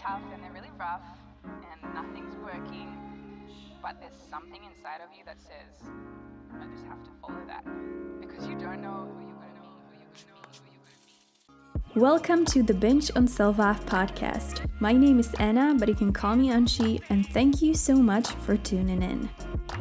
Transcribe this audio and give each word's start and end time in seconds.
tough 0.00 0.22
and 0.32 0.42
they're 0.42 0.52
really 0.52 0.70
rough 0.78 1.02
and 1.44 1.94
nothing's 1.94 2.34
working, 2.36 2.96
but 3.82 4.00
there's 4.00 4.14
something 4.30 4.60
inside 4.64 5.02
of 5.02 5.10
you 5.14 5.22
that 5.26 5.36
says, 5.42 5.90
I 6.58 6.64
just 6.72 6.86
have 6.86 7.02
to 7.04 7.10
follow 7.20 7.42
that 7.46 7.62
because 8.18 8.46
you 8.46 8.58
don't 8.58 8.80
know 8.80 9.10
who 9.12 9.20
you're 9.26 9.36
going 9.36 9.54
to 9.56 9.60
meet. 11.92 12.02
Welcome 12.02 12.46
to 12.46 12.62
the 12.62 12.72
Binge 12.72 13.10
on 13.14 13.28
Self-Love 13.28 13.84
podcast. 13.84 14.66
My 14.80 14.94
name 14.94 15.18
is 15.18 15.34
Anna, 15.34 15.74
but 15.78 15.86
you 15.86 15.94
can 15.94 16.14
call 16.14 16.34
me 16.34 16.48
Anshi, 16.48 17.02
and 17.10 17.26
thank 17.26 17.60
you 17.60 17.74
so 17.74 17.94
much 17.94 18.28
for 18.28 18.56
tuning 18.56 19.02
in. 19.02 19.28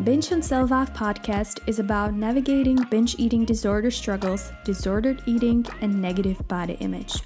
Binge 0.03 0.33
on 0.33 0.41
Self-Love 0.41 0.91
podcast 0.93 1.65
is 1.65 1.79
about 1.79 2.13
navigating 2.13 2.75
binge 2.89 3.15
eating 3.17 3.45
disorder 3.45 3.89
struggles, 3.89 4.51
disordered 4.65 5.23
eating, 5.27 5.65
and 5.79 6.01
negative 6.01 6.45
body 6.49 6.73
image. 6.81 7.21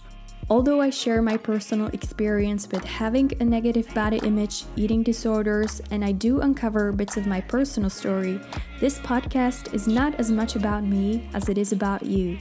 Although 0.50 0.82
I 0.82 0.90
share 0.90 1.22
my 1.22 1.38
personal 1.38 1.88
experience 1.88 2.68
with 2.70 2.84
having 2.84 3.32
a 3.40 3.46
negative 3.46 3.92
body 3.94 4.18
image, 4.18 4.66
eating 4.76 5.02
disorders, 5.02 5.82
and 5.90 6.04
I 6.04 6.12
do 6.12 6.42
uncover 6.42 6.92
bits 6.92 7.16
of 7.18 7.26
my 7.26 7.40
personal 7.42 7.90
story, 7.90 8.40
this 8.80 9.00
podcast 9.00 9.74
is 9.74 9.88
not 9.88 10.16
as 10.16 10.30
much 10.30 10.56
about 10.56 10.84
me 10.84 11.30
as 11.34 11.48
it 11.48 11.58
is 11.58 11.72
about 11.72 12.04
you. 12.04 12.38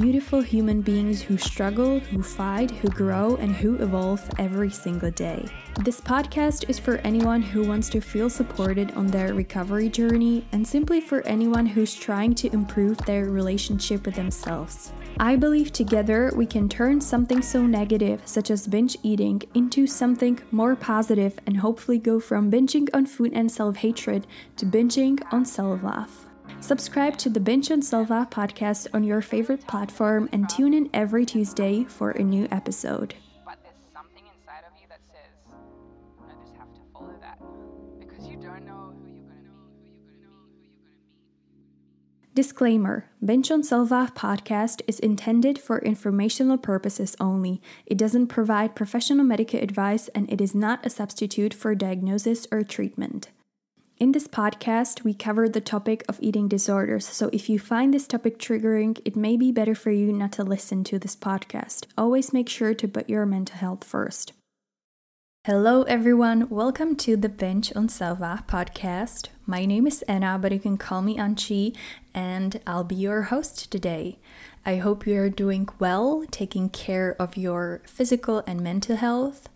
Beautiful 0.00 0.40
human 0.40 0.80
beings 0.80 1.22
who 1.22 1.38
struggle, 1.38 2.00
who 2.00 2.20
fight, 2.20 2.72
who 2.72 2.88
grow, 2.88 3.36
and 3.36 3.54
who 3.54 3.76
evolve 3.76 4.28
every 4.40 4.68
single 4.68 5.12
day. 5.12 5.46
This 5.84 6.00
podcast 6.00 6.68
is 6.68 6.80
for 6.80 6.96
anyone 6.98 7.40
who 7.40 7.62
wants 7.62 7.88
to 7.90 8.00
feel 8.00 8.28
supported 8.28 8.90
on 8.96 9.06
their 9.06 9.32
recovery 9.34 9.88
journey 9.88 10.44
and 10.50 10.66
simply 10.66 11.00
for 11.00 11.24
anyone 11.28 11.64
who's 11.64 11.94
trying 11.94 12.34
to 12.34 12.52
improve 12.52 12.98
their 12.98 13.26
relationship 13.26 14.04
with 14.04 14.16
themselves. 14.16 14.90
I 15.20 15.36
believe 15.36 15.70
together 15.70 16.32
we 16.34 16.46
can 16.46 16.68
turn 16.68 17.00
something 17.00 17.40
so 17.40 17.64
negative, 17.64 18.20
such 18.24 18.50
as 18.50 18.66
binge 18.66 18.96
eating, 19.04 19.42
into 19.54 19.86
something 19.86 20.40
more 20.50 20.74
positive 20.74 21.38
and 21.46 21.58
hopefully 21.58 21.98
go 21.98 22.18
from 22.18 22.50
binging 22.50 22.88
on 22.92 23.06
food 23.06 23.30
and 23.32 23.50
self 23.50 23.76
hatred 23.76 24.26
to 24.56 24.66
binging 24.66 25.22
on 25.30 25.44
self 25.44 25.84
love. 25.84 26.23
Subscribe 26.64 27.18
to 27.18 27.28
the 27.28 27.40
on 27.70 27.82
Self 27.82 28.08
Love 28.08 28.30
podcast 28.30 28.86
on 28.94 29.04
your 29.04 29.20
favorite 29.20 29.66
platform 29.66 30.30
and 30.32 30.48
tune 30.48 30.72
in 30.72 30.88
every 30.94 31.26
Tuesday 31.26 31.84
for 31.84 32.12
a 32.12 32.22
new 32.22 32.48
episode. 32.50 33.14
But 33.44 33.58
there's 33.62 33.74
something 33.92 34.24
inside 34.24 34.64
of 34.66 34.72
you 34.80 34.86
that 34.88 35.00
says, 35.12 35.52
I 36.22 36.32
just 36.42 36.56
have 36.56 36.72
to 36.72 36.80
follow 36.90 37.12
that 37.20 37.38
because 38.00 38.26
you 38.26 38.38
don't 38.38 38.64
know 38.64 38.94
who 38.98 39.12
you're 39.12 39.26
going 39.26 39.44
to 39.44 39.52
meet, 39.76 39.92
who 40.06 40.14
you're 40.16 40.32
going 40.32 40.48
to 40.48 40.62
meet, 40.62 40.72
who 40.88 41.02
you're 41.02 41.12
going 41.12 41.52
to 41.52 42.24
meet. 42.24 42.34
Disclaimer 42.34 43.10
Binge 43.22 43.50
on 43.50 43.62
Self-Love 43.62 44.14
podcast 44.14 44.80
is 44.86 44.98
intended 45.00 45.58
for 45.58 45.80
informational 45.80 46.56
purposes 46.56 47.14
only. 47.20 47.60
It 47.84 47.98
doesn't 47.98 48.28
provide 48.28 48.74
professional 48.74 49.26
medical 49.26 49.60
advice 49.60 50.08
and 50.14 50.32
it 50.32 50.40
is 50.40 50.54
not 50.54 50.86
a 50.86 50.88
substitute 50.88 51.52
for 51.52 51.74
diagnosis 51.74 52.46
or 52.50 52.62
treatment. 52.62 53.28
In 54.04 54.12
this 54.12 54.28
podcast, 54.28 55.02
we 55.02 55.14
cover 55.14 55.48
the 55.48 55.62
topic 55.62 56.04
of 56.10 56.18
eating 56.20 56.46
disorders, 56.46 57.08
so 57.08 57.30
if 57.32 57.48
you 57.48 57.58
find 57.58 57.94
this 57.94 58.06
topic 58.06 58.38
triggering, 58.38 59.00
it 59.06 59.16
may 59.16 59.34
be 59.38 59.50
better 59.50 59.74
for 59.74 59.90
you 59.90 60.12
not 60.12 60.32
to 60.32 60.44
listen 60.44 60.84
to 60.84 60.98
this 60.98 61.16
podcast. 61.16 61.86
Always 61.96 62.30
make 62.30 62.50
sure 62.50 62.74
to 62.74 62.86
put 62.86 63.08
your 63.08 63.24
mental 63.24 63.56
health 63.56 63.82
first. 63.82 64.34
Hello, 65.46 65.84
everyone. 65.84 66.50
Welcome 66.50 66.96
to 66.96 67.16
the 67.16 67.30
Binge 67.30 67.72
on 67.74 67.88
Self-Love 67.88 68.46
podcast. 68.46 69.28
My 69.46 69.64
name 69.64 69.86
is 69.86 70.02
Anna, 70.02 70.38
but 70.38 70.52
you 70.52 70.60
can 70.60 70.76
call 70.76 71.00
me 71.00 71.16
Anchi, 71.16 71.74
and 72.12 72.60
I'll 72.66 72.84
be 72.84 72.96
your 72.96 73.22
host 73.22 73.72
today. 73.72 74.18
I 74.66 74.76
hope 74.76 75.06
you're 75.06 75.30
doing 75.30 75.66
well, 75.78 76.26
taking 76.30 76.68
care 76.68 77.16
of 77.18 77.38
your 77.38 77.80
physical 77.86 78.44
and 78.46 78.60
mental 78.60 78.96
health. 78.96 79.48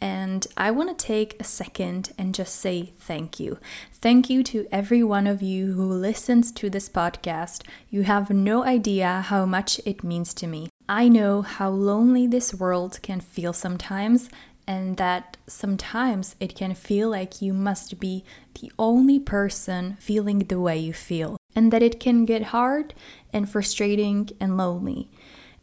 And 0.00 0.46
I 0.56 0.70
want 0.70 0.96
to 0.96 1.06
take 1.06 1.38
a 1.38 1.44
second 1.44 2.12
and 2.16 2.34
just 2.34 2.56
say 2.56 2.94
thank 2.98 3.38
you. 3.38 3.58
Thank 3.92 4.30
you 4.30 4.42
to 4.44 4.66
every 4.72 5.02
one 5.02 5.26
of 5.26 5.42
you 5.42 5.74
who 5.74 5.84
listens 5.84 6.50
to 6.52 6.70
this 6.70 6.88
podcast. 6.88 7.64
You 7.90 8.04
have 8.04 8.30
no 8.30 8.64
idea 8.64 9.20
how 9.26 9.44
much 9.44 9.78
it 9.84 10.02
means 10.02 10.32
to 10.34 10.46
me. 10.46 10.70
I 10.88 11.08
know 11.08 11.42
how 11.42 11.68
lonely 11.68 12.26
this 12.26 12.54
world 12.54 12.98
can 13.02 13.20
feel 13.20 13.52
sometimes, 13.52 14.30
and 14.66 14.96
that 14.96 15.36
sometimes 15.46 16.34
it 16.40 16.54
can 16.54 16.74
feel 16.74 17.10
like 17.10 17.42
you 17.42 17.52
must 17.52 18.00
be 18.00 18.24
the 18.60 18.72
only 18.78 19.18
person 19.18 19.96
feeling 20.00 20.38
the 20.40 20.60
way 20.60 20.78
you 20.78 20.92
feel, 20.94 21.36
and 21.54 21.72
that 21.72 21.82
it 21.82 22.00
can 22.00 22.24
get 22.24 22.44
hard 22.44 22.94
and 23.32 23.50
frustrating 23.50 24.30
and 24.40 24.56
lonely. 24.56 25.10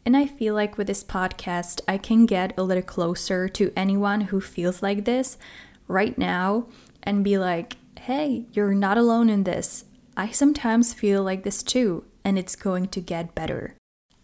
And 0.08 0.16
I 0.16 0.24
feel 0.24 0.54
like 0.54 0.78
with 0.78 0.86
this 0.86 1.04
podcast, 1.04 1.82
I 1.86 1.98
can 1.98 2.24
get 2.24 2.56
a 2.56 2.62
little 2.62 2.82
closer 2.82 3.46
to 3.50 3.70
anyone 3.76 4.22
who 4.22 4.40
feels 4.40 4.82
like 4.82 5.04
this 5.04 5.36
right 5.86 6.16
now 6.16 6.66
and 7.02 7.22
be 7.22 7.36
like, 7.36 7.76
hey, 8.00 8.46
you're 8.52 8.72
not 8.72 8.96
alone 8.96 9.28
in 9.28 9.44
this. 9.44 9.84
I 10.16 10.30
sometimes 10.30 10.94
feel 10.94 11.22
like 11.22 11.42
this 11.42 11.62
too, 11.62 12.06
and 12.24 12.38
it's 12.38 12.56
going 12.56 12.88
to 12.88 13.02
get 13.02 13.34
better. 13.34 13.74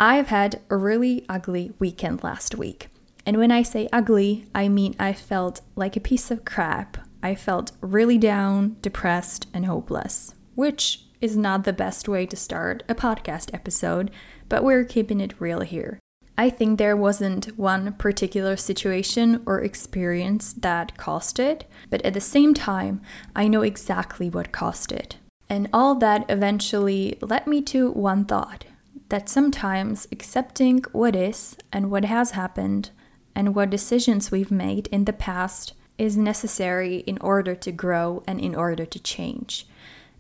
I've 0.01 0.29
had 0.29 0.63
a 0.71 0.77
really 0.79 1.27
ugly 1.29 1.75
weekend 1.79 2.25
last 2.25 2.55
week. 2.55 2.89
And 3.27 3.37
when 3.37 3.51
I 3.51 3.61
say 3.61 3.87
ugly, 3.93 4.47
I 4.55 4.71
mean 4.71 4.97
I 4.99 5.13
felt 5.13 5.61
like 5.77 5.99
a 5.99 6.01
piece 6.01 6.31
of 6.31 6.47
crap. 6.47 6.97
I 7.23 7.35
felt 7.35 7.73
really 7.83 8.17
down, 8.17 8.77
depressed, 8.81 9.49
and 9.53 9.67
hopeless, 9.67 10.35
which 10.55 11.04
is 11.25 11.37
not 11.37 11.65
the 11.65 11.73
best 11.73 12.09
way 12.09 12.27
to 12.27 12.37
start 12.37 12.83
a 12.87 12.95
podcast 12.95 13.53
episode, 13.55 14.11
but 14.49 14.63
we're 14.63 14.85
keeping 14.85 15.21
it 15.21 15.41
real 15.41 15.61
here. 15.61 15.99
I 16.37 16.51
think 16.51 16.79
there 16.79 16.97
wasn't 16.97 17.57
one 17.59 17.95
particular 17.95 18.57
situation 18.57 19.43
or 19.47 19.61
experience 19.61 20.53
that 20.53 20.99
caused 20.99 21.39
it, 21.39 21.65
but 21.89 22.03
at 22.03 22.13
the 22.13 22.21
same 22.21 22.53
time, 22.53 23.01
I 23.35 23.49
know 23.49 23.63
exactly 23.63 24.29
what 24.29 24.53
caused 24.53 24.93
it. 24.93 25.17
And 25.49 25.69
all 25.73 25.95
that 25.97 26.27
eventually 26.29 27.17
led 27.23 27.47
me 27.47 27.63
to 27.63 27.91
one 27.91 28.27
thought 28.27 28.67
that 29.09 29.29
sometimes 29.29 30.09
accepting 30.11 30.83
what 30.93 31.17
is 31.17 31.57
and 31.73 31.91
what 31.91 32.05
has 32.05 32.33
happened 32.33 32.91
and 33.35 33.55
what 33.55 33.71
decisions 33.71 34.31
we've 34.31 34.51
made 34.51 34.89
in 34.89 35.05
the 35.05 35.13
past 35.13 35.73
is 35.97 36.17
necessary 36.17 36.99
in 37.07 37.17
order 37.19 37.55
to 37.55 37.73
grow 37.73 38.23
and 38.27 38.41
in 38.41 38.55
order 38.55 38.85
to 38.85 38.99
change. 38.99 39.67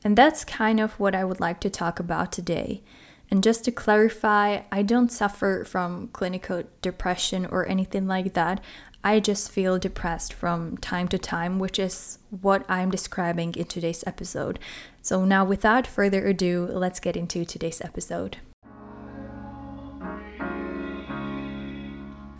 And 0.04 0.16
that's 0.16 0.44
kind 0.44 0.78
of 0.78 1.00
what 1.00 1.14
I 1.14 1.24
would 1.24 1.40
like 1.40 1.60
to 1.60 1.70
talk 1.70 1.98
about 1.98 2.30
today. 2.30 2.82
And 3.30 3.42
just 3.42 3.64
to 3.64 3.72
clarify, 3.72 4.60
I 4.70 4.82
don't 4.82 5.10
suffer 5.10 5.64
from 5.64 6.08
clinical 6.08 6.64
depression 6.82 7.46
or 7.46 7.66
anything 7.66 8.06
like 8.06 8.34
that. 8.34 8.62
I 9.02 9.18
just 9.18 9.50
feel 9.50 9.78
depressed 9.78 10.32
from 10.32 10.76
time 10.78 11.08
to 11.08 11.18
time, 11.18 11.58
which 11.58 11.78
is 11.78 12.18
what 12.30 12.64
I'm 12.68 12.90
describing 12.90 13.54
in 13.54 13.64
today's 13.64 14.04
episode. 14.06 14.58
So, 15.02 15.24
now 15.24 15.44
without 15.44 15.86
further 15.86 16.26
ado, 16.26 16.68
let's 16.70 17.00
get 17.00 17.16
into 17.16 17.44
today's 17.44 17.80
episode. 17.80 18.38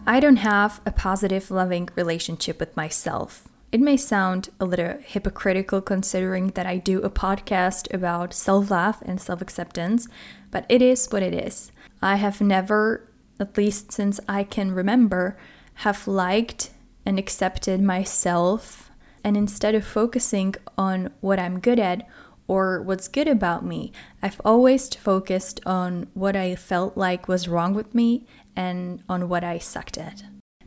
I 0.07 0.21
don't 0.21 0.37
have 0.37 0.83
a 0.85 0.93
positive, 0.93 1.51
loving 1.51 1.89
relationship 1.97 2.61
with 2.61 2.77
myself. 2.77 3.49
It 3.75 3.81
may 3.81 3.97
sound 3.97 4.51
a 4.61 4.65
little 4.65 4.99
hypocritical 5.05 5.81
considering 5.81 6.51
that 6.51 6.65
I 6.65 6.77
do 6.77 7.03
a 7.03 7.11
podcast 7.11 7.93
about 7.93 8.33
self 8.33 8.71
love 8.71 9.03
and 9.05 9.21
self 9.21 9.43
acceptance, 9.43 10.07
but 10.53 10.65
it 10.69 10.81
is 10.81 11.09
what 11.09 11.25
it 11.25 11.35
is. 11.35 11.73
I 12.01 12.15
have 12.15 12.41
never, 12.41 13.11
at 13.41 13.59
least 13.59 13.91
since 13.91 14.21
I 14.29 14.45
can 14.45 14.71
remember, 14.71 15.37
have 15.83 16.07
liked 16.07 16.71
and 17.05 17.19
accepted 17.19 17.81
myself, 17.83 18.93
and 19.25 19.37
instead 19.37 19.75
of 19.75 19.85
focusing 19.85 20.55
on 20.79 21.11
what 21.21 21.41
I'm 21.41 21.59
good 21.59 21.81
at 21.81 22.09
or 22.47 22.81
what's 22.81 23.09
good 23.09 23.27
about 23.27 23.65
me, 23.65 23.91
I've 24.23 24.41
always 24.45 24.89
focused 24.91 25.59
on 25.67 26.07
what 26.15 26.37
I 26.37 26.55
felt 26.55 26.97
like 26.97 27.27
was 27.27 27.49
wrong 27.49 27.75
with 27.75 27.93
me 27.93 28.25
and 28.55 29.03
on 29.09 29.29
what 29.29 29.43
I 29.43 29.59
sucked 29.59 29.99
at. 29.99 30.23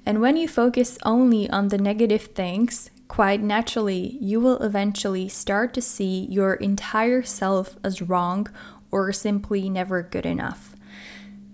And 0.06 0.20
when 0.20 0.36
you 0.36 0.50
focus 0.50 0.98
only 1.04 1.50
on 1.50 1.70
the 1.70 1.78
negative 1.78 2.24
things, 2.24 2.92
quite 3.08 3.42
naturally, 3.42 4.18
you 4.22 4.40
will 4.40 4.62
eventually 4.62 5.30
start 5.30 5.74
to 5.74 5.82
see 5.82 6.28
your 6.30 6.56
entire 6.56 7.24
self 7.24 7.78
as 7.84 8.02
wrong 8.02 8.48
or 8.92 9.12
simply 9.14 9.70
never 9.70 10.02
good 10.02 10.26
enough. 10.26 10.76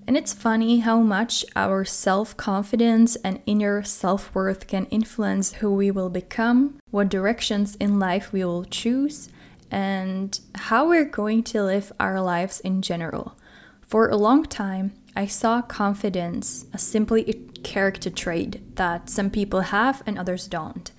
And 0.05 0.17
it's 0.17 0.33
funny 0.33 0.79
how 0.79 0.99
much 0.99 1.45
our 1.55 1.85
self 1.85 2.35
confidence 2.35 3.15
and 3.17 3.39
inner 3.45 3.83
self 3.83 4.33
worth 4.35 4.67
can 4.67 4.85
influence 4.87 5.53
who 5.53 5.73
we 5.73 5.91
will 5.91 6.09
become, 6.09 6.79
what 6.91 7.09
directions 7.09 7.75
in 7.75 7.99
life 7.99 8.33
we 8.33 8.43
will 8.43 8.65
choose, 8.65 9.29
and 9.71 10.39
how 10.55 10.87
we're 10.87 11.05
going 11.05 11.43
to 11.43 11.63
live 11.63 11.91
our 11.99 12.21
lives 12.21 12.59
in 12.59 12.81
general. 12.81 13.37
For 13.81 14.09
a 14.09 14.17
long 14.17 14.43
time, 14.45 14.93
I 15.15 15.27
saw 15.27 15.61
confidence 15.61 16.65
as 16.73 16.81
simply 16.81 17.29
a 17.29 17.33
character 17.61 18.09
trait 18.09 18.75
that 18.75 19.09
some 19.09 19.29
people 19.29 19.61
have 19.61 20.03
and 20.05 20.17
others 20.17 20.47
don't. 20.47 20.91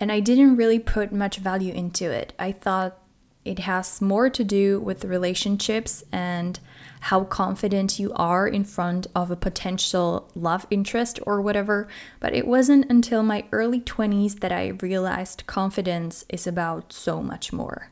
And 0.00 0.10
I 0.10 0.20
didn't 0.20 0.56
really 0.56 0.78
put 0.78 1.12
much 1.12 1.38
value 1.38 1.72
into 1.72 2.10
it. 2.10 2.32
I 2.38 2.52
thought 2.52 2.98
it 3.44 3.60
has 3.60 4.00
more 4.00 4.30
to 4.30 4.42
do 4.42 4.80
with 4.80 5.04
relationships 5.04 6.02
and 6.10 6.58
how 7.00 7.24
confident 7.24 7.98
you 7.98 8.12
are 8.14 8.48
in 8.48 8.64
front 8.64 9.06
of 9.14 9.30
a 9.30 9.36
potential 9.36 10.30
love 10.34 10.66
interest 10.70 11.20
or 11.26 11.42
whatever. 11.42 11.86
But 12.20 12.34
it 12.34 12.46
wasn't 12.46 12.90
until 12.90 13.22
my 13.22 13.44
early 13.52 13.80
20s 13.80 14.40
that 14.40 14.52
I 14.52 14.68
realized 14.80 15.46
confidence 15.46 16.24
is 16.30 16.46
about 16.46 16.92
so 16.92 17.22
much 17.22 17.52
more. 17.52 17.90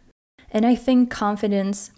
And 0.51 0.65
I 0.65 0.75
think 0.75 1.11
confidence 1.11 1.91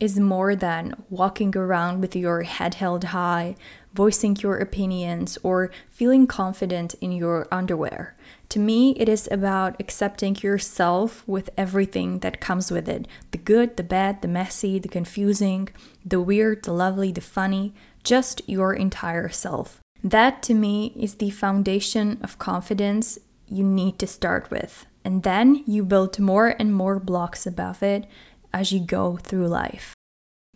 is 0.00 0.18
more 0.18 0.56
than 0.56 1.04
walking 1.10 1.56
around 1.56 2.00
with 2.00 2.16
your 2.16 2.42
head 2.42 2.74
held 2.74 3.04
high, 3.04 3.54
voicing 3.94 4.36
your 4.40 4.56
opinions, 4.58 5.38
or 5.42 5.70
feeling 5.90 6.26
confident 6.26 6.94
in 7.00 7.12
your 7.12 7.46
underwear. 7.50 8.16
To 8.50 8.58
me, 8.58 8.92
it 8.98 9.08
is 9.08 9.28
about 9.30 9.76
accepting 9.80 10.36
yourself 10.36 11.26
with 11.26 11.50
everything 11.56 12.18
that 12.18 12.40
comes 12.40 12.70
with 12.70 12.88
it 12.88 13.08
the 13.30 13.38
good, 13.38 13.76
the 13.76 13.82
bad, 13.82 14.22
the 14.22 14.28
messy, 14.28 14.78
the 14.78 14.88
confusing, 14.88 15.68
the 16.04 16.20
weird, 16.20 16.64
the 16.64 16.72
lovely, 16.72 17.12
the 17.12 17.20
funny, 17.20 17.74
just 18.04 18.42
your 18.46 18.74
entire 18.74 19.28
self. 19.28 19.80
That 20.04 20.42
to 20.44 20.54
me 20.54 20.92
is 20.96 21.14
the 21.14 21.30
foundation 21.30 22.18
of 22.22 22.38
confidence 22.38 23.18
you 23.46 23.64
need 23.64 23.98
to 24.00 24.06
start 24.06 24.50
with. 24.50 24.86
And 25.04 25.22
then 25.22 25.62
you 25.66 25.84
build 25.84 26.18
more 26.18 26.54
and 26.58 26.74
more 26.74 26.98
blocks 26.98 27.46
above 27.46 27.82
it 27.82 28.06
as 28.52 28.72
you 28.72 28.80
go 28.80 29.16
through 29.16 29.48
life. 29.48 29.94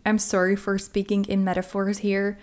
I'm 0.05 0.19
sorry 0.19 0.55
for 0.55 0.77
speaking 0.77 1.25
in 1.25 1.43
metaphors 1.43 1.99
here, 1.99 2.37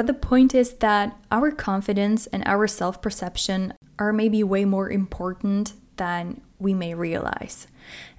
but 0.00 0.06
the 0.06 0.14
point 0.14 0.54
is 0.54 0.76
that 0.76 1.14
our 1.30 1.50
confidence 1.50 2.26
and 2.28 2.42
our 2.46 2.66
self 2.66 3.02
perception 3.02 3.74
are 3.98 4.14
maybe 4.14 4.42
way 4.42 4.64
more 4.64 4.88
important 4.88 5.74
than 5.96 6.40
we 6.58 6.72
may 6.72 6.94
realize. 6.94 7.66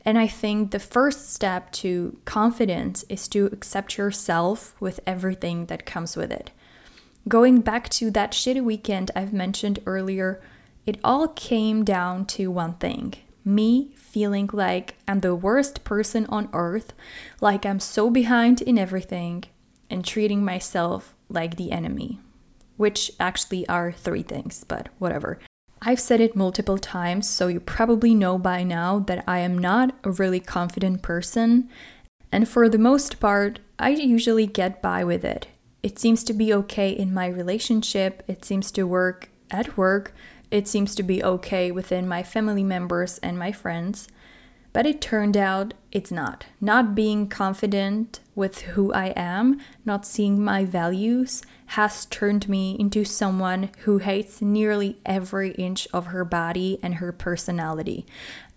And 0.05 0.15
I 0.15 0.27
think 0.27 0.69
the 0.69 0.79
first 0.79 1.33
step 1.33 1.71
to 1.81 2.19
confidence 2.23 3.03
is 3.09 3.27
to 3.29 3.47
accept 3.47 3.97
yourself 3.97 4.79
with 4.79 4.99
everything 5.07 5.65
that 5.65 5.87
comes 5.87 6.15
with 6.15 6.31
it. 6.31 6.51
Going 7.27 7.61
back 7.61 7.89
to 7.97 8.11
that 8.11 8.33
shitty 8.33 8.63
weekend 8.63 9.09
I've 9.15 9.33
mentioned 9.33 9.79
earlier, 9.87 10.39
it 10.85 10.99
all 11.03 11.29
came 11.29 11.83
down 11.83 12.27
to 12.37 12.51
one 12.51 12.75
thing 12.75 13.15
me 13.43 13.89
feeling 13.95 14.51
like 14.53 14.97
I'm 15.07 15.21
the 15.21 15.33
worst 15.33 15.83
person 15.83 16.27
on 16.27 16.47
earth, 16.53 16.93
like 17.41 17.65
I'm 17.65 17.79
so 17.79 18.11
behind 18.11 18.61
in 18.61 18.77
everything, 18.77 19.45
and 19.89 20.05
treating 20.05 20.45
myself 20.45 21.15
like 21.33 21.55
the 21.55 21.71
enemy. 21.71 22.19
Which 22.77 23.11
actually 23.19 23.67
are 23.67 23.91
three 23.91 24.23
things, 24.23 24.63
but 24.63 24.89
whatever. 24.99 25.39
I've 25.81 25.99
said 25.99 26.21
it 26.21 26.35
multiple 26.35 26.77
times, 26.77 27.27
so 27.27 27.47
you 27.47 27.59
probably 27.59 28.13
know 28.13 28.37
by 28.37 28.63
now 28.63 28.99
that 28.99 29.23
I 29.27 29.39
am 29.39 29.57
not 29.57 29.95
a 30.03 30.11
really 30.11 30.39
confident 30.39 31.01
person, 31.01 31.69
and 32.31 32.47
for 32.47 32.69
the 32.69 32.77
most 32.77 33.19
part, 33.19 33.59
I 33.79 33.89
usually 33.89 34.45
get 34.45 34.81
by 34.81 35.03
with 35.03 35.25
it. 35.25 35.47
It 35.81 35.97
seems 35.97 36.23
to 36.25 36.33
be 36.33 36.53
okay 36.53 36.91
in 36.91 37.13
my 37.13 37.27
relationship, 37.27 38.23
it 38.27 38.45
seems 38.45 38.71
to 38.73 38.83
work 38.83 39.29
at 39.49 39.75
work, 39.75 40.13
it 40.51 40.67
seems 40.67 40.93
to 40.95 41.03
be 41.03 41.23
okay 41.23 41.71
within 41.71 42.07
my 42.07 42.21
family 42.21 42.63
members 42.63 43.17
and 43.19 43.39
my 43.39 43.51
friends. 43.51 44.07
But 44.73 44.85
it 44.85 45.01
turned 45.01 45.35
out 45.35 45.73
it's 45.91 46.11
not. 46.11 46.45
Not 46.61 46.95
being 46.95 47.27
confident 47.27 48.21
with 48.35 48.61
who 48.61 48.93
I 48.93 49.07
am, 49.17 49.59
not 49.83 50.05
seeing 50.05 50.41
my 50.41 50.63
values, 50.63 51.41
has 51.67 52.05
turned 52.05 52.47
me 52.47 52.77
into 52.79 53.03
someone 53.03 53.69
who 53.79 53.97
hates 53.97 54.41
nearly 54.41 54.99
every 55.05 55.51
inch 55.51 55.87
of 55.93 56.07
her 56.07 56.23
body 56.23 56.79
and 56.81 56.95
her 56.95 57.11
personality. 57.11 58.05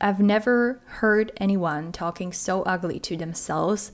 I've 0.01 0.21
never 0.21 0.81
heard 0.87 1.33
anyone 1.39 1.91
talking 1.91 2.33
so 2.33 2.63
ugly 2.63 3.01
to 3.01 3.17
themselves 3.17 3.91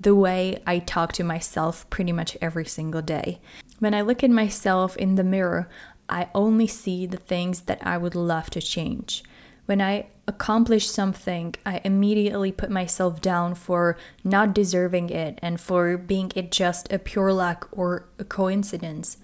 the 0.00 0.14
way 0.14 0.62
I 0.66 0.78
talk 0.78 1.12
to 1.14 1.24
myself 1.24 1.88
pretty 1.90 2.12
much 2.12 2.36
every 2.40 2.66
single 2.66 3.02
day. 3.02 3.40
When 3.78 3.94
I 3.94 4.02
look 4.02 4.22
at 4.22 4.30
myself 4.30 4.96
in 4.96 5.16
the 5.16 5.24
mirror, 5.24 5.68
I 6.08 6.28
only 6.34 6.66
see 6.66 7.06
the 7.06 7.16
things 7.16 7.62
that 7.62 7.80
I 7.82 7.98
would 7.98 8.14
love 8.14 8.50
to 8.50 8.60
change. 8.60 9.24
When 9.66 9.82
I 9.82 10.06
accomplish 10.28 10.88
something, 10.88 11.54
I 11.66 11.80
immediately 11.84 12.52
put 12.52 12.70
myself 12.70 13.20
down 13.20 13.54
for 13.54 13.96
not 14.22 14.54
deserving 14.54 15.10
it 15.10 15.38
and 15.42 15.60
for 15.60 15.96
being 15.96 16.30
it 16.36 16.52
just 16.52 16.92
a 16.92 16.98
pure 16.98 17.32
luck 17.32 17.68
or 17.72 18.04
a 18.18 18.24
coincidence. 18.24 19.16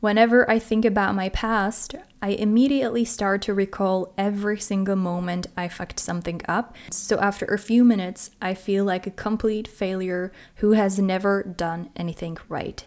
Whenever 0.00 0.50
I 0.50 0.58
think 0.58 0.84
about 0.84 1.14
my 1.14 1.28
past, 1.28 1.94
I 2.20 2.30
immediately 2.30 3.04
start 3.04 3.42
to 3.42 3.54
recall 3.54 4.12
every 4.16 4.58
single 4.58 4.96
moment 4.96 5.48
I 5.56 5.68
fucked 5.68 6.00
something 6.00 6.40
up. 6.48 6.74
So 6.90 7.18
after 7.18 7.44
a 7.46 7.58
few 7.58 7.84
minutes, 7.84 8.30
I 8.40 8.54
feel 8.54 8.84
like 8.84 9.06
a 9.06 9.12
complete 9.12 9.68
failure 9.68 10.32
who 10.56 10.72
has 10.72 10.98
never 10.98 11.42
done 11.42 11.90
anything 11.96 12.38
right. 12.48 12.84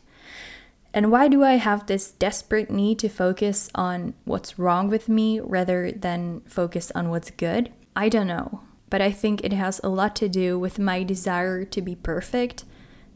And 0.95 1.11
why 1.11 1.27
do 1.27 1.43
I 1.43 1.55
have 1.55 1.87
this 1.87 2.11
desperate 2.11 2.71
need 2.71 2.99
to 2.99 3.09
focus 3.09 3.69
on 3.75 4.13
what's 4.23 4.57
wrong 4.57 4.87
with 4.87 5.09
me 5.09 5.41
rather 5.41 5.91
than 5.91 6.39
focus 6.45 6.89
on 6.95 7.09
what's 7.09 7.31
good? 7.31 7.69
I 7.97 8.07
don't 8.07 8.27
know. 8.27 8.61
But 8.89 9.01
I 9.01 9.11
think 9.11 9.43
it 9.43 9.51
has 9.51 9.81
a 9.83 9.89
lot 9.89 10.15
to 10.15 10.29
do 10.29 10.57
with 10.57 10.79
my 10.79 11.03
desire 11.03 11.65
to 11.65 11.81
be 11.81 11.95
perfect, 11.95 12.63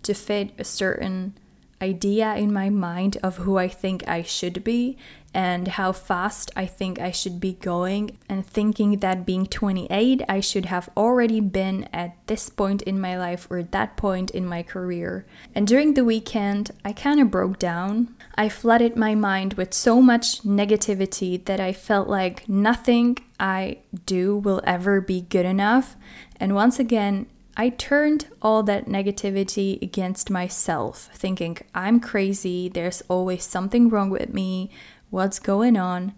to 0.03 0.13
fit 0.13 0.51
a 0.57 0.65
certain 0.65 1.37
idea 1.81 2.35
in 2.35 2.51
my 2.51 2.69
mind 2.69 3.17
of 3.23 3.37
who 3.37 3.57
I 3.57 3.67
think 3.67 4.07
I 4.07 4.21
should 4.21 4.63
be, 4.63 4.97
and 5.31 5.67
how 5.67 5.91
fast 5.91 6.49
I 6.55 6.65
think 6.65 6.99
I 6.99 7.11
should 7.11 7.39
be 7.39 7.53
going, 7.53 8.17
and 8.27 8.45
thinking 8.45 8.97
that 8.97 9.25
being 9.25 9.45
28, 9.45 10.23
I 10.27 10.39
should 10.39 10.65
have 10.65 10.89
already 10.97 11.39
been 11.39 11.87
at 11.93 12.17
this 12.25 12.49
point 12.49 12.81
in 12.81 12.99
my 12.99 13.17
life 13.17 13.47
or 13.49 13.61
that 13.61 13.95
point 13.95 14.31
in 14.31 14.45
my 14.45 14.63
career. 14.63 15.25
And 15.53 15.67
during 15.67 15.93
the 15.93 16.05
weekend, 16.05 16.71
I 16.83 16.93
kind 16.93 17.19
of 17.19 17.29
broke 17.29 17.59
down. 17.59 18.15
I 18.35 18.49
flooded 18.49 18.95
my 18.95 19.13
mind 19.13 19.53
with 19.53 19.73
so 19.73 20.01
much 20.01 20.41
negativity 20.41 21.43
that 21.45 21.59
I 21.59 21.73
felt 21.73 22.07
like 22.07 22.49
nothing 22.49 23.17
I 23.39 23.79
do 24.05 24.35
will 24.35 24.61
ever 24.63 24.99
be 24.99 25.21
good 25.21 25.45
enough. 25.45 25.95
And 26.39 26.55
once 26.55 26.79
again, 26.79 27.27
I 27.59 27.67
turned 27.67 28.27
all 28.41 28.63
that 28.63 28.85
negativity 28.85 29.81
against 29.81 30.29
myself, 30.29 31.09
thinking 31.13 31.57
I'm 31.75 31.99
crazy, 31.99 32.69
there's 32.69 33.03
always 33.09 33.43
something 33.43 33.89
wrong 33.89 34.09
with 34.09 34.33
me, 34.33 34.71
what's 35.09 35.39
going 35.39 35.75
on. 35.75 36.13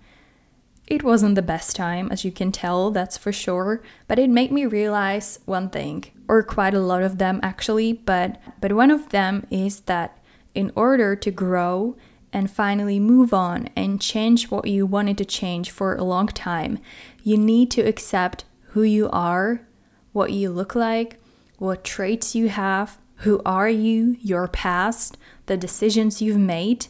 It 0.85 1.01
wasn't 1.01 1.33
the 1.33 1.41
best 1.41 1.75
time, 1.75 2.11
as 2.11 2.23
you 2.23 2.31
can 2.31 2.51
tell, 2.51 2.91
that's 2.91 3.17
for 3.17 3.31
sure, 3.31 3.81
but 4.07 4.19
it 4.19 4.29
made 4.29 4.51
me 4.51 4.67
realize 4.67 5.39
one 5.45 5.71
thing, 5.71 6.05
or 6.27 6.43
quite 6.43 6.75
a 6.75 6.79
lot 6.79 7.01
of 7.01 7.17
them 7.17 7.39
actually, 7.41 7.91
but 7.93 8.39
but 8.59 8.73
one 8.73 8.91
of 8.91 9.09
them 9.09 9.47
is 9.49 9.79
that 9.91 10.19
in 10.53 10.71
order 10.75 11.15
to 11.15 11.31
grow 11.31 11.95
and 12.31 12.51
finally 12.51 12.99
move 12.99 13.33
on 13.33 13.67
and 13.75 13.99
change 13.99 14.51
what 14.51 14.67
you 14.67 14.85
wanted 14.85 15.17
to 15.17 15.25
change 15.25 15.71
for 15.71 15.95
a 15.95 16.03
long 16.03 16.27
time, 16.27 16.77
you 17.23 17.35
need 17.35 17.71
to 17.71 17.81
accept 17.81 18.45
who 18.73 18.83
you 18.83 19.09
are, 19.09 19.65
what 20.13 20.31
you 20.33 20.51
look 20.51 20.75
like, 20.75 21.17
what 21.61 21.83
traits 21.83 22.33
you 22.33 22.49
have, 22.49 22.97
who 23.17 23.39
are 23.45 23.69
you, 23.69 24.17
your 24.19 24.47
past, 24.47 25.15
the 25.45 25.55
decisions 25.55 26.19
you've 26.19 26.35
made, 26.35 26.87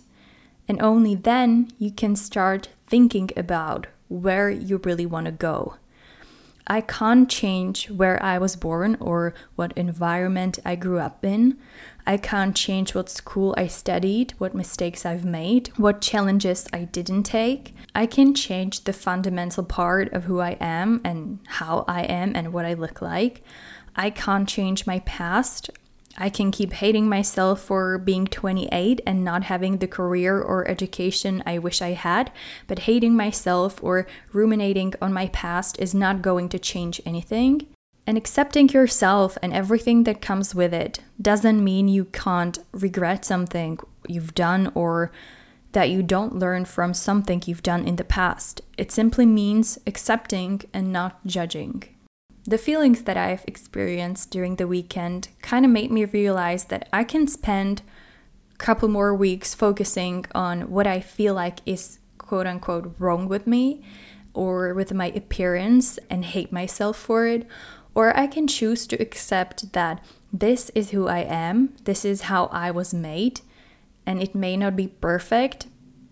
and 0.65 0.81
only 0.81 1.13
then 1.13 1.69
you 1.77 1.91
can 1.91 2.15
start 2.15 2.69
thinking 2.87 3.29
about 3.35 3.87
where 4.07 4.49
you 4.49 4.77
really 4.85 5.05
want 5.05 5.25
to 5.25 5.31
go. 5.31 5.75
I 6.67 6.79
can't 6.79 7.29
change 7.29 7.89
where 7.89 8.21
I 8.23 8.37
was 8.37 8.55
born 8.55 8.95
or 9.01 9.33
what 9.57 9.73
environment 9.73 10.57
I 10.63 10.77
grew 10.77 10.99
up 10.99 11.25
in. 11.25 11.57
I 12.07 12.15
can't 12.15 12.55
change 12.55 12.95
what 12.95 13.09
school 13.09 13.53
I 13.57 13.67
studied, 13.67 14.31
what 14.37 14.55
mistakes 14.55 15.05
I've 15.05 15.25
made, 15.25 15.67
what 15.75 15.99
challenges 15.99 16.65
I 16.71 16.85
didn't 16.85 17.23
take. 17.23 17.75
I 17.93 18.05
can 18.05 18.33
change 18.33 18.85
the 18.85 18.93
fundamental 18.93 19.65
part 19.65 20.13
of 20.13 20.23
who 20.23 20.39
I 20.39 20.55
am 20.61 21.01
and 21.03 21.39
how 21.47 21.83
I 21.89 22.03
am 22.03 22.37
and 22.37 22.53
what 22.53 22.65
I 22.65 22.73
look 22.73 23.01
like. 23.01 23.43
I 23.95 24.09
can't 24.09 24.47
change 24.47 24.87
my 24.87 24.99
past 24.99 25.69
I 26.17 26.29
can 26.29 26.51
keep 26.51 26.73
hating 26.73 27.07
myself 27.07 27.61
for 27.61 27.97
being 27.97 28.27
28 28.27 29.01
and 29.05 29.23
not 29.23 29.43
having 29.43 29.77
the 29.77 29.87
career 29.87 30.39
or 30.39 30.67
education 30.67 31.41
I 31.45 31.57
wish 31.57 31.81
I 31.81 31.91
had, 31.91 32.31
but 32.67 32.79
hating 32.79 33.15
myself 33.15 33.81
or 33.83 34.07
ruminating 34.33 34.93
on 35.01 35.13
my 35.13 35.27
past 35.27 35.79
is 35.79 35.93
not 35.93 36.21
going 36.21 36.49
to 36.49 36.59
change 36.59 37.01
anything. 37.05 37.67
And 38.05 38.17
accepting 38.17 38.69
yourself 38.69 39.37
and 39.41 39.53
everything 39.53 40.03
that 40.03 40.21
comes 40.21 40.55
with 40.55 40.73
it 40.73 40.99
doesn't 41.21 41.63
mean 41.63 41.87
you 41.87 42.05
can't 42.05 42.57
regret 42.71 43.23
something 43.23 43.79
you've 44.07 44.33
done 44.33 44.71
or 44.73 45.11
that 45.71 45.89
you 45.89 46.03
don't 46.03 46.35
learn 46.35 46.65
from 46.65 46.93
something 46.93 47.41
you've 47.45 47.63
done 47.63 47.87
in 47.87 47.95
the 47.95 48.03
past. 48.03 48.61
It 48.77 48.91
simply 48.91 49.25
means 49.25 49.79
accepting 49.87 50.61
and 50.73 50.91
not 50.91 51.25
judging. 51.25 51.83
The 52.45 52.57
feelings 52.57 53.03
that 53.03 53.17
I've 53.17 53.45
experienced 53.47 54.31
during 54.31 54.55
the 54.55 54.67
weekend 54.67 55.29
kind 55.41 55.63
of 55.63 55.71
made 55.71 55.91
me 55.91 56.05
realize 56.05 56.65
that 56.65 56.89
I 56.91 57.03
can 57.03 57.27
spend 57.27 57.83
a 58.53 58.57
couple 58.57 58.89
more 58.89 59.13
weeks 59.13 59.53
focusing 59.53 60.25
on 60.33 60.71
what 60.71 60.87
I 60.87 61.01
feel 61.01 61.35
like 61.35 61.59
is 61.65 61.99
quote 62.17 62.47
unquote 62.47 62.95
wrong 62.97 63.27
with 63.27 63.45
me 63.45 63.83
or 64.33 64.73
with 64.73 64.93
my 64.93 65.07
appearance 65.07 65.99
and 66.09 66.25
hate 66.25 66.51
myself 66.51 66.97
for 66.97 67.27
it, 67.27 67.45
Or 67.93 68.17
I 68.17 68.27
can 68.27 68.47
choose 68.47 68.87
to 68.87 69.01
accept 69.01 69.73
that 69.73 70.03
this 70.31 70.71
is 70.73 70.91
who 70.91 71.07
I 71.07 71.19
am, 71.19 71.75
this 71.83 72.05
is 72.05 72.21
how 72.21 72.45
I 72.45 72.71
was 72.71 72.93
made, 72.93 73.41
and 74.05 74.21
it 74.21 74.33
may 74.33 74.55
not 74.55 74.77
be 74.77 74.87
perfect, 74.87 75.67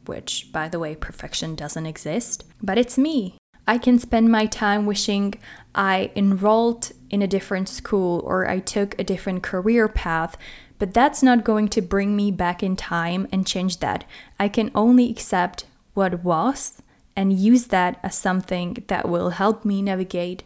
which, 0.06 0.52
by 0.52 0.68
the 0.68 0.80
way, 0.80 0.96
perfection 0.96 1.56
doesn't 1.56 1.86
exist, 1.86 2.44
but 2.62 2.78
it's 2.78 2.98
me. 2.98 3.39
I 3.70 3.78
can 3.78 4.00
spend 4.00 4.32
my 4.32 4.48
time 4.48 4.88
wishing 4.88 5.36
I 5.76 6.10
enrolled 6.16 6.92
in 7.12 7.22
a 7.22 7.28
different 7.28 7.70
school 7.70 8.20
or 8.26 8.48
I 8.48 8.58
took 8.58 8.98
a 8.98 9.04
different 9.04 9.44
career 9.44 9.88
path, 9.88 10.36
but 10.80 10.92
that's 10.92 11.22
not 11.22 11.44
going 11.44 11.68
to 11.68 11.82
bring 11.84 12.16
me 12.16 12.32
back 12.32 12.64
in 12.64 12.76
time 12.76 13.28
and 13.32 13.46
change 13.46 13.78
that. 13.78 14.06
I 14.40 14.48
can 14.48 14.72
only 14.74 15.12
accept 15.12 15.66
what 15.94 16.24
was 16.24 16.82
and 17.16 17.32
use 17.32 17.68
that 17.68 18.00
as 18.02 18.16
something 18.16 18.84
that 18.88 19.08
will 19.08 19.30
help 19.30 19.64
me 19.64 19.84
navigate 19.84 20.42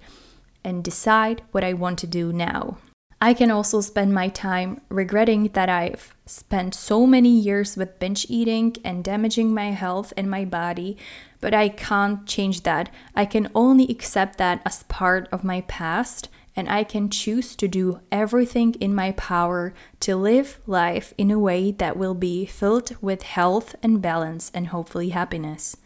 and 0.61 0.83
decide 0.83 1.43
what 1.53 1.63
I 1.63 1.71
want 1.71 1.99
to 1.99 2.07
do 2.07 2.33
now. 2.33 2.75
I 3.23 3.33
can 3.33 3.49
also 3.51 3.79
spend 3.79 4.13
my 4.13 4.27
time 4.27 4.81
regretting 4.89 5.47
that 5.53 5.69
I've 5.69 6.13
spent 6.25 6.75
so 6.75 7.07
many 7.07 7.29
years 7.29 7.77
with 7.77 7.97
binge 7.97 8.25
eating 8.27 8.75
and 8.83 9.01
damaging 9.01 9.53
my 9.53 9.71
health 9.71 10.11
and 10.17 10.29
my 10.29 10.43
body, 10.43 10.97
but 11.39 11.53
I 11.53 11.69
can't 11.69 12.27
change 12.27 12.63
that. 12.63 12.89
I 13.15 13.23
can 13.23 13.49
only 13.55 13.87
accept 13.89 14.37
that 14.39 14.61
as 14.65 14.83
part 14.83 15.29
of 15.31 15.45
my 15.45 15.61
past, 15.61 16.27
and 16.53 16.67
I 16.67 16.83
can 16.83 17.09
choose 17.09 17.55
to 17.55 17.67
do 17.69 18.01
everything 18.11 18.73
in 18.81 18.93
my 18.93 19.13
power 19.13 19.73
to 20.01 20.17
live 20.17 20.59
life 20.67 21.13
in 21.17 21.31
a 21.31 21.39
way 21.39 21.71
that 21.71 21.95
will 21.95 22.15
be 22.15 22.45
filled 22.45 22.97
with 23.01 23.23
health 23.23 23.73
and 23.81 24.01
balance 24.01 24.51
and 24.53 24.67
hopefully 24.67 25.09
happiness. 25.11 25.77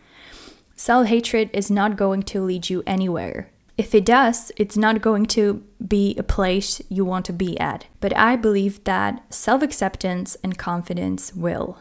Self 0.76 1.06
hatred 1.06 1.52
is 1.54 1.70
not 1.70 1.98
going 1.98 2.24
to 2.24 2.42
lead 2.42 2.72
you 2.72 2.82
anywhere. 2.88 3.52
If 3.78 3.94
it 3.94 4.06
does, 4.06 4.52
it's 4.58 4.76
not 4.76 5.04
going 5.04 5.28
to 5.28 5.64
be 5.88 6.16
a 6.18 6.24
place 6.24 6.82
you 6.90 7.06
want 7.06 7.26
to 7.28 7.34
be 7.34 7.60
at. 7.60 7.86
But 8.00 8.16
I 8.18 8.36
believe 8.36 8.84
that 8.86 9.32
self 9.32 9.62
acceptance 9.62 10.36
and 10.44 10.58
confidence 10.58 11.34
will. 11.36 11.78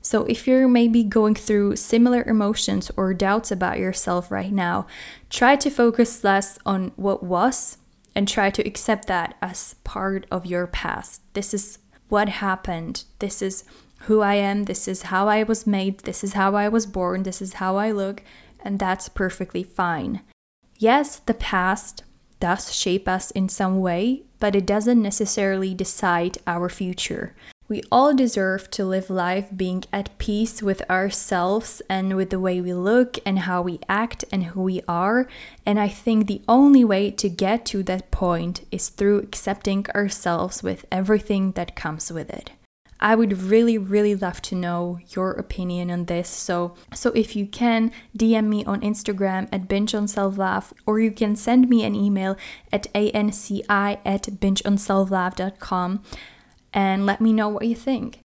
So, 0.00 0.24
if 0.24 0.46
you're 0.46 0.68
maybe 0.68 1.04
going 1.04 1.36
through 1.36 1.76
similar 1.76 2.24
emotions 2.24 2.90
or 2.96 3.14
doubts 3.14 3.52
about 3.52 3.78
yourself 3.78 4.30
right 4.30 4.52
now, 4.52 4.86
try 5.30 5.54
to 5.56 5.70
focus 5.70 6.24
less 6.24 6.58
on 6.66 6.92
what 6.96 7.22
was 7.22 7.78
and 8.14 8.26
try 8.26 8.50
to 8.50 8.66
accept 8.66 9.06
that 9.06 9.36
as 9.40 9.74
part 9.84 10.26
of 10.30 10.46
your 10.46 10.66
past. 10.66 11.22
This 11.34 11.54
is 11.54 11.78
what 12.08 12.28
happened. 12.28 13.04
This 13.20 13.40
is 13.40 13.64
who 14.00 14.20
I 14.20 14.34
am. 14.34 14.64
This 14.64 14.88
is 14.88 15.02
how 15.02 15.28
I 15.28 15.42
was 15.42 15.66
made. 15.66 16.00
This 16.00 16.24
is 16.24 16.32
how 16.32 16.54
I 16.54 16.68
was 16.68 16.86
born. 16.86 17.22
This 17.22 17.40
is 17.40 17.54
how 17.54 17.76
I 17.76 17.92
look. 17.92 18.22
And 18.60 18.78
that's 18.78 19.08
perfectly 19.08 19.62
fine. 19.62 20.22
Yes, 20.78 21.18
the 21.18 21.34
past 21.34 22.04
does 22.38 22.74
shape 22.74 23.08
us 23.08 23.30
in 23.30 23.48
some 23.48 23.80
way, 23.80 24.22
but 24.38 24.54
it 24.54 24.66
doesn't 24.66 25.00
necessarily 25.02 25.74
decide 25.74 26.38
our 26.46 26.68
future. 26.68 27.34
We 27.68 27.82
all 27.90 28.14
deserve 28.14 28.70
to 28.72 28.84
live 28.84 29.10
life 29.10 29.48
being 29.56 29.84
at 29.92 30.16
peace 30.18 30.62
with 30.62 30.88
ourselves 30.88 31.82
and 31.88 32.14
with 32.14 32.30
the 32.30 32.38
way 32.38 32.60
we 32.60 32.72
look 32.72 33.18
and 33.26 33.40
how 33.40 33.62
we 33.62 33.80
act 33.88 34.24
and 34.30 34.44
who 34.44 34.62
we 34.62 34.82
are. 34.86 35.26
And 35.64 35.80
I 35.80 35.88
think 35.88 36.26
the 36.26 36.42
only 36.46 36.84
way 36.84 37.10
to 37.10 37.28
get 37.28 37.66
to 37.66 37.82
that 37.84 38.12
point 38.12 38.64
is 38.70 38.88
through 38.88 39.18
accepting 39.18 39.86
ourselves 39.96 40.62
with 40.62 40.84
everything 40.92 41.52
that 41.52 41.74
comes 41.74 42.12
with 42.12 42.30
it. 42.30 42.52
I 43.00 43.14
would 43.14 43.42
really, 43.42 43.78
really 43.78 44.14
love 44.14 44.40
to 44.42 44.54
know 44.54 44.98
your 45.08 45.32
opinion 45.32 45.90
on 45.90 46.06
this. 46.06 46.28
So, 46.28 46.74
so 46.94 47.10
if 47.10 47.36
you 47.36 47.46
can, 47.46 47.92
DM 48.16 48.46
me 48.48 48.64
on 48.64 48.80
Instagram 48.80 49.48
at 49.52 49.68
binge 49.68 49.94
on 49.94 50.08
self 50.08 50.38
love, 50.38 50.72
or 50.86 51.00
you 51.00 51.10
can 51.10 51.36
send 51.36 51.68
me 51.68 51.84
an 51.84 51.94
email 51.94 52.36
at 52.72 52.92
anci 52.94 53.64
at 53.68 54.22
bingeonselflove.com 54.22 56.02
and 56.72 57.06
let 57.06 57.20
me 57.20 57.32
know 57.32 57.48
what 57.48 57.66
you 57.66 57.74
think. 57.74 58.20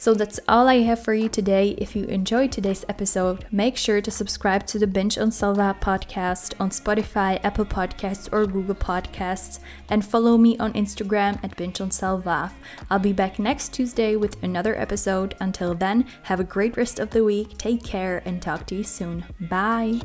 So 0.00 0.14
that's 0.14 0.38
all 0.46 0.68
I 0.68 0.76
have 0.82 1.02
for 1.02 1.12
you 1.12 1.28
today. 1.28 1.74
If 1.76 1.96
you 1.96 2.04
enjoyed 2.04 2.52
today's 2.52 2.84
episode, 2.88 3.44
make 3.50 3.76
sure 3.76 4.00
to 4.00 4.10
subscribe 4.12 4.64
to 4.68 4.78
the 4.78 4.86
Binge 4.86 5.18
on 5.18 5.32
Self-Love 5.32 5.80
podcast 5.80 6.54
on 6.60 6.70
Spotify, 6.70 7.40
Apple 7.42 7.64
Podcasts, 7.64 8.28
or 8.32 8.46
Google 8.46 8.76
Podcasts, 8.76 9.58
and 9.88 10.06
follow 10.06 10.38
me 10.38 10.56
on 10.58 10.72
Instagram 10.74 11.42
at 11.42 11.56
Binge 11.56 11.80
on 11.80 11.90
Self-Love. 11.90 12.52
I'll 12.88 13.00
be 13.00 13.12
back 13.12 13.40
next 13.40 13.74
Tuesday 13.74 14.14
with 14.14 14.40
another 14.40 14.78
episode. 14.78 15.34
Until 15.40 15.74
then, 15.74 16.06
have 16.22 16.38
a 16.38 16.44
great 16.44 16.76
rest 16.76 17.00
of 17.00 17.10
the 17.10 17.24
week, 17.24 17.58
take 17.58 17.82
care, 17.82 18.22
and 18.24 18.40
talk 18.40 18.66
to 18.66 18.76
you 18.76 18.84
soon. 18.84 19.24
Bye. 19.40 20.00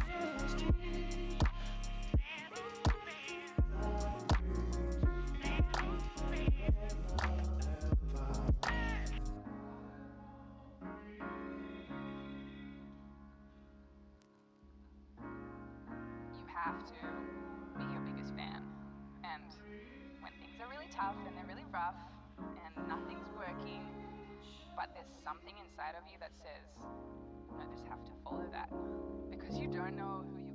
Tough 20.96 21.18
and 21.26 21.36
they're 21.36 21.50
really 21.50 21.66
rough 21.74 21.98
and 22.38 22.74
nothing's 22.88 23.28
working, 23.36 23.82
but 24.78 24.90
there's 24.94 25.10
something 25.26 25.54
inside 25.58 25.98
of 25.98 26.06
you 26.06 26.18
that 26.22 26.32
says, 26.38 26.86
I 27.58 27.66
just 27.74 27.86
have 27.90 28.04
to 28.06 28.14
follow 28.24 28.46
that. 28.54 28.70
Because 29.30 29.58
you 29.58 29.68
don't 29.68 29.98
know 29.98 30.24
who 30.32 30.40
you 30.40 30.53